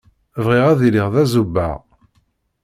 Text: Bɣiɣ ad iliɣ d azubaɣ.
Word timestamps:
Bɣiɣ 0.45 0.65
ad 0.69 0.81
iliɣ 0.87 1.07
d 1.13 1.15
azubaɣ. 1.23 1.79